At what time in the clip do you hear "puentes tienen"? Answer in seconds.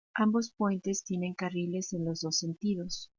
0.57-1.35